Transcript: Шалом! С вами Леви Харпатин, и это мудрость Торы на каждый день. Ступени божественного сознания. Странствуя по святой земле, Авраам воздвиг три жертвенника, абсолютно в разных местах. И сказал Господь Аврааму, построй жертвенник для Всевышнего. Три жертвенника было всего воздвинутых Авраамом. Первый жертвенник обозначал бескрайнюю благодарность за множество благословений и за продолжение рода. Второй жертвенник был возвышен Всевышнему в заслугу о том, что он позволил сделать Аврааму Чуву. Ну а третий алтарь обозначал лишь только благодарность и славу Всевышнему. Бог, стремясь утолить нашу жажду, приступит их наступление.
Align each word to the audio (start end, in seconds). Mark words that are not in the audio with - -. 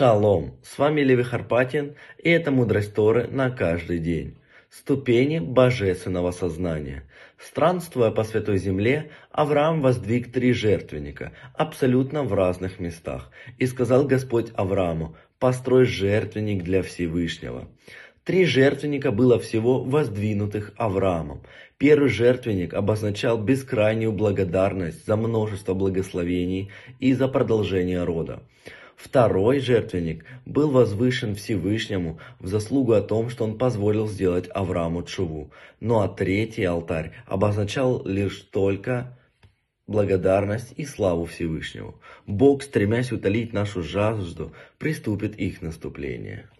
Шалом! 0.00 0.54
С 0.62 0.78
вами 0.78 1.02
Леви 1.02 1.22
Харпатин, 1.22 1.94
и 2.16 2.30
это 2.30 2.50
мудрость 2.50 2.94
Торы 2.94 3.26
на 3.26 3.50
каждый 3.50 3.98
день. 3.98 4.38
Ступени 4.70 5.40
божественного 5.40 6.30
сознания. 6.30 7.02
Странствуя 7.36 8.10
по 8.10 8.24
святой 8.24 8.56
земле, 8.56 9.10
Авраам 9.30 9.82
воздвиг 9.82 10.32
три 10.32 10.54
жертвенника, 10.54 11.32
абсолютно 11.52 12.22
в 12.22 12.32
разных 12.32 12.80
местах. 12.80 13.30
И 13.58 13.66
сказал 13.66 14.06
Господь 14.06 14.46
Аврааму, 14.54 15.16
построй 15.38 15.84
жертвенник 15.84 16.62
для 16.62 16.82
Всевышнего. 16.82 17.68
Три 18.24 18.46
жертвенника 18.46 19.10
было 19.10 19.38
всего 19.38 19.84
воздвинутых 19.84 20.72
Авраамом. 20.78 21.42
Первый 21.76 22.08
жертвенник 22.08 22.72
обозначал 22.72 23.36
бескрайнюю 23.36 24.12
благодарность 24.12 25.04
за 25.04 25.16
множество 25.16 25.74
благословений 25.74 26.70
и 27.00 27.12
за 27.12 27.28
продолжение 27.28 28.02
рода. 28.04 28.42
Второй 29.02 29.60
жертвенник 29.60 30.26
был 30.44 30.70
возвышен 30.70 31.34
Всевышнему 31.34 32.20
в 32.38 32.46
заслугу 32.46 32.92
о 32.92 33.00
том, 33.00 33.30
что 33.30 33.44
он 33.44 33.56
позволил 33.56 34.06
сделать 34.06 34.50
Аврааму 34.52 35.04
Чуву. 35.04 35.50
Ну 35.80 36.00
а 36.00 36.08
третий 36.08 36.64
алтарь 36.64 37.12
обозначал 37.26 38.04
лишь 38.04 38.40
только 38.40 39.18
благодарность 39.86 40.74
и 40.76 40.84
славу 40.84 41.24
Всевышнему. 41.24 41.98
Бог, 42.26 42.62
стремясь 42.62 43.10
утолить 43.10 43.54
нашу 43.54 43.82
жажду, 43.82 44.52
приступит 44.78 45.34
их 45.36 45.62
наступление. 45.62 46.50